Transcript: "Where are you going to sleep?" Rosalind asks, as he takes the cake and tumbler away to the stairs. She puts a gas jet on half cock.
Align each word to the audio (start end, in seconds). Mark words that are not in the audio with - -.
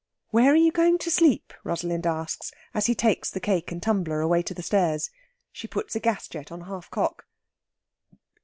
"Where 0.31 0.51
are 0.51 0.55
you 0.55 0.71
going 0.71 0.97
to 0.97 1.11
sleep?" 1.11 1.53
Rosalind 1.63 2.07
asks, 2.07 2.51
as 2.73 2.87
he 2.87 2.95
takes 2.95 3.29
the 3.29 3.39
cake 3.39 3.71
and 3.71 3.83
tumbler 3.83 4.19
away 4.19 4.41
to 4.41 4.53
the 4.55 4.63
stairs. 4.63 5.11
She 5.51 5.67
puts 5.67 5.95
a 5.95 5.99
gas 5.99 6.27
jet 6.27 6.51
on 6.51 6.61
half 6.61 6.89
cock. 6.89 7.27